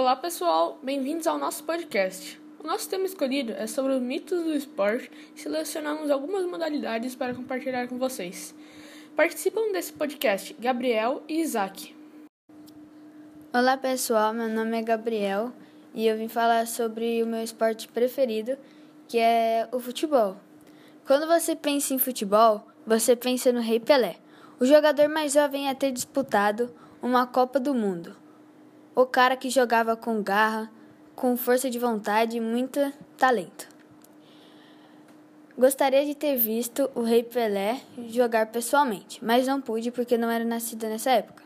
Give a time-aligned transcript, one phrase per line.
[0.00, 2.40] Olá pessoal, bem-vindos ao nosso podcast.
[2.58, 7.34] O nosso tema escolhido é sobre os mitos do esporte e selecionamos algumas modalidades para
[7.34, 8.54] compartilhar com vocês.
[9.14, 11.94] Participam desse podcast Gabriel e Isaac.
[13.52, 15.52] Olá pessoal, meu nome é Gabriel
[15.92, 18.56] e eu vim falar sobre o meu esporte preferido,
[19.06, 20.38] que é o futebol.
[21.06, 24.16] Quando você pensa em futebol, você pensa no Rei Pelé,
[24.58, 28.16] o jogador mais jovem a ter disputado uma Copa do Mundo.
[28.94, 30.70] O cara que jogava com garra,
[31.14, 33.68] com força de vontade e muito talento.
[35.56, 40.44] Gostaria de ter visto o Rei Pelé jogar pessoalmente, mas não pude porque não era
[40.44, 41.44] nascido nessa época.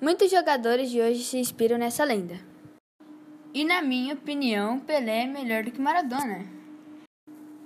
[0.00, 2.38] Muitos jogadores de hoje se inspiram nessa lenda.
[3.54, 6.44] E na minha opinião, Pelé é melhor do que Maradona.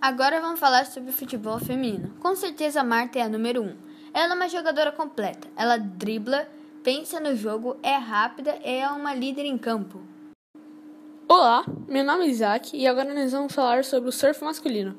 [0.01, 2.15] Agora vamos falar sobre futebol feminino.
[2.21, 3.66] Com certeza Marta é a número 1.
[3.66, 3.77] Um.
[4.15, 5.49] Ela é uma jogadora completa.
[5.57, 6.49] Ela dribla,
[6.83, 10.01] pensa no jogo, é rápida e é uma líder em campo.
[11.29, 14.99] Olá, meu nome é Isaac e agora nós vamos falar sobre o surf masculino.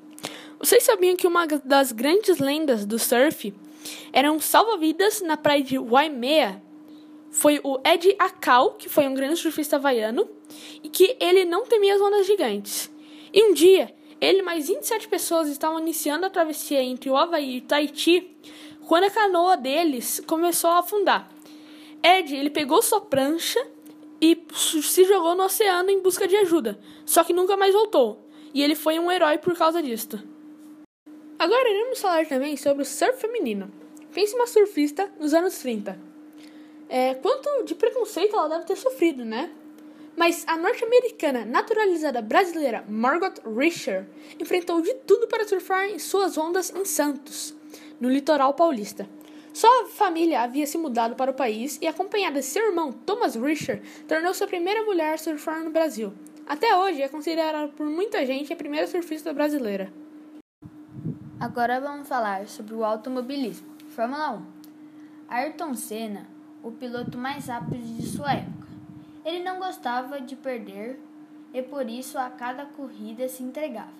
[0.59, 3.53] Vocês sabiam que uma das grandes lendas do surf
[4.13, 6.61] era um salva-vidas na praia de Waimea?
[7.31, 10.29] Foi o Ed Akau, que foi um grande surfista havaiano,
[10.83, 12.91] e que ele não temia as ondas gigantes.
[13.33, 17.57] E um dia, ele e mais 27 pessoas estavam iniciando a travessia entre o Havaí
[17.57, 18.37] e Tahiti
[18.85, 21.29] quando a canoa deles começou a afundar.
[22.03, 23.59] Ed, ele pegou sua prancha
[24.19, 28.19] e se jogou no oceano em busca de ajuda, só que nunca mais voltou.
[28.53, 30.21] E ele foi um herói por causa disto.
[31.37, 33.71] Agora iremos falar também sobre o surf feminino.
[34.13, 35.97] Pense uma surfista nos anos 30.
[36.89, 39.49] É, quanto de preconceito ela deve ter sofrido, né?
[40.15, 44.05] Mas a norte-americana naturalizada brasileira Margot Risher
[44.39, 47.55] enfrentou de tudo para surfar em suas ondas em Santos,
[47.99, 49.09] no litoral paulista.
[49.53, 53.81] Sua família havia se mudado para o país e, acompanhada de seu irmão Thomas Risher,
[54.07, 56.13] tornou-se a primeira mulher a surfar no Brasil.
[56.47, 59.91] Até hoje é considerada por muita gente a primeira surfista brasileira.
[61.39, 63.67] Agora vamos falar sobre o automobilismo.
[63.89, 64.45] Fórmula 1.
[65.27, 66.27] Ayrton Senna,
[66.63, 68.61] o piloto mais rápido de sua época
[69.23, 70.99] ele não gostava de perder
[71.53, 73.91] e por isso a cada corrida se entregava.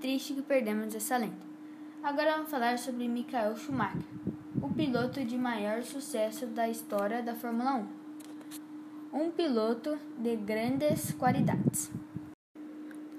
[0.00, 1.54] Triste que perdemos essa lenda.
[2.02, 4.02] Agora vamos falar sobre Michael Schumacher,
[4.64, 7.86] o piloto de maior sucesso da história da Fórmula
[9.12, 9.20] 1.
[9.20, 11.90] Um piloto de grandes qualidades.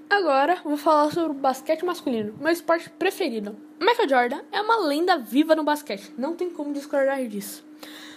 [0.09, 3.55] Agora vou falar sobre o basquete masculino, meu esporte preferido.
[3.79, 7.63] Michael Jordan é uma lenda viva no basquete, não tem como discordar disso.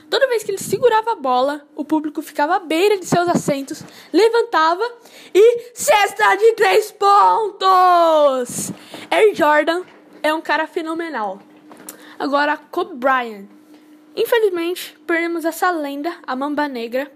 [0.08, 3.84] Toda vez que ele segurava a bola, o público ficava à beira de seus assentos,
[4.10, 4.90] levantava
[5.34, 8.72] e cesta de três pontos!
[9.10, 9.82] Air Jordan
[10.22, 11.38] é um cara fenomenal.
[12.18, 13.46] Agora, Kobe Bryant.
[14.16, 17.08] Infelizmente, perdemos essa lenda, a Mamba Negra,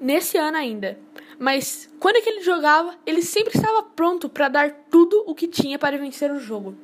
[0.00, 0.96] nesse ano ainda.
[1.36, 5.48] Mas quando é que ele jogava, ele sempre estava pronto para dar tudo o que
[5.48, 6.76] tinha para vencer o jogo.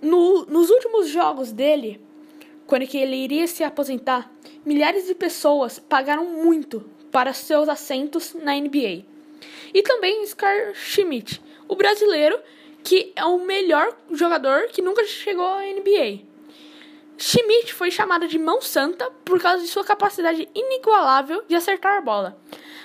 [0.00, 2.00] No, nos últimos jogos dele,
[2.64, 4.30] quando que ele iria se aposentar,
[4.64, 9.04] milhares de pessoas pagaram muito para seus assentos na NBA.
[9.74, 12.38] E também Scar Schmidt, o brasileiro
[12.84, 16.27] que é o melhor jogador que nunca chegou à NBA.
[17.20, 22.00] Schmidt foi chamado de mão santa por causa de sua capacidade inigualável de acertar a
[22.00, 22.38] bola.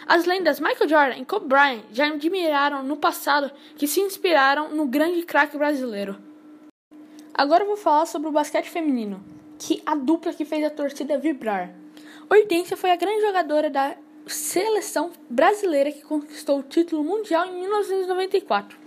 [0.07, 4.87] As lendas Michael Jordan e Kobe Bryant já admiraram no passado que se inspiraram no
[4.87, 6.17] grande craque brasileiro.
[7.31, 9.23] Agora eu vou falar sobre o basquete feminino
[9.59, 11.71] que a dupla que fez a torcida vibrar.
[12.27, 13.95] Hortência foi a grande jogadora da
[14.25, 18.82] seleção brasileira que conquistou o título mundial em 1994.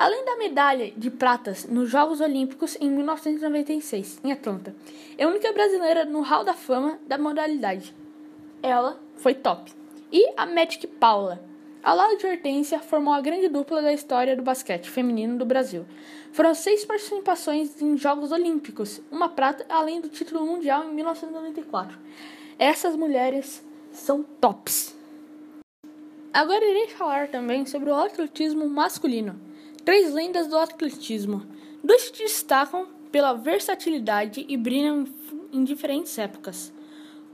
[0.00, 4.74] Além da medalha de pratas nos Jogos Olímpicos em 1996, em Atlanta,
[5.18, 7.94] é a única brasileira no Hall da Fama da modalidade.
[8.62, 9.70] Ela foi top.
[10.10, 11.44] E a Magic Paula,
[11.82, 15.84] ao lado de Hortência, formou a grande dupla da história do basquete feminino do Brasil.
[16.32, 21.98] Foram seis participações em Jogos Olímpicos, uma prata, além do título mundial em 1994.
[22.58, 24.96] Essas mulheres são tops.
[26.32, 29.49] Agora irei falar também sobre o atletismo masculino.
[29.84, 31.46] Três lendas do atletismo.
[31.82, 35.06] Dois se destacam pela versatilidade e brilham
[35.52, 36.72] em diferentes épocas.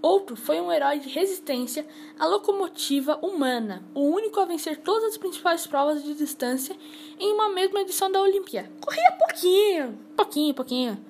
[0.00, 1.86] Outro foi um herói de resistência
[2.18, 6.76] à locomotiva humana, o único a vencer todas as principais provas de distância
[7.18, 8.70] em uma mesma edição da Olimpíada.
[8.80, 11.04] Corria pouquinho, pouquinho, pouquinho.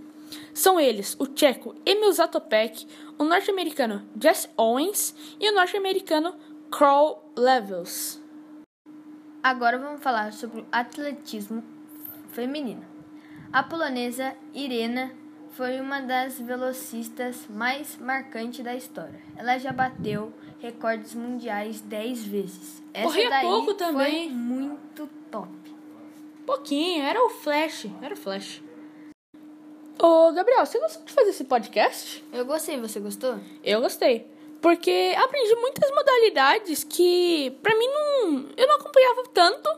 [0.55, 2.87] São eles o tcheco Emil Zatopek,
[3.19, 6.35] o norte-americano Jesse Owens e o norte-americano
[6.71, 8.26] Carl Levels.
[9.47, 11.63] Agora vamos falar sobre o atletismo
[12.31, 12.85] feminino.
[13.53, 15.13] A polonesa Irena
[15.53, 19.21] foi uma das velocistas mais marcantes da história.
[19.37, 22.83] Ela já bateu recordes mundiais 10 vezes.
[22.93, 24.29] Essa Corria daí pouco também.
[24.29, 25.53] foi muito top.
[26.45, 28.61] Pouquinho, era o Flash, era o Flash.
[29.97, 32.25] Ô, Gabriel, você gostou de fazer esse podcast?
[32.33, 33.39] Eu gostei, você gostou?
[33.63, 34.29] Eu gostei.
[34.67, 39.71] Porque aprendi muitas modalidades que, pra mim, não, eu não acompanhava tanto.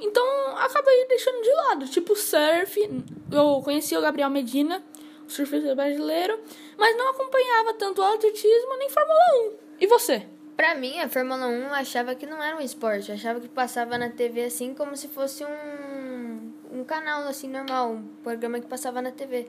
[0.00, 0.26] Então,
[0.56, 1.86] acabei deixando de lado.
[1.86, 3.04] Tipo, surf.
[3.30, 4.82] Eu conheci o Gabriel Medina,
[5.24, 6.40] o surfista brasileiro.
[6.76, 9.52] Mas não acompanhava tanto atletismo nem Fórmula 1.
[9.82, 10.26] E você?
[10.56, 13.12] Pra mim, a Fórmula 1 eu achava que não era um esporte.
[13.12, 17.92] Achava que passava na TV assim como se fosse um, um canal assim normal.
[17.92, 19.46] Um programa que passava na TV.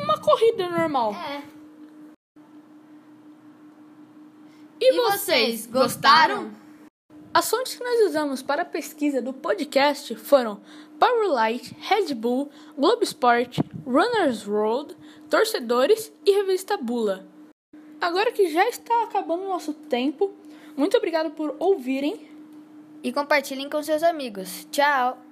[0.00, 1.12] Uma corrida normal.
[1.12, 1.55] É.
[4.96, 6.50] E, vocês, gostaram?
[7.34, 10.58] As fontes que nós usamos para a pesquisa do podcast foram
[10.98, 14.96] Powerlight, Red Bull, Globo Esporte, Runners World,
[15.28, 17.26] Torcedores e Revista Bula.
[18.00, 20.34] Agora que já está acabando o nosso tempo,
[20.74, 22.30] muito obrigado por ouvirem.
[23.02, 24.66] E compartilhem com seus amigos.
[24.70, 25.25] Tchau!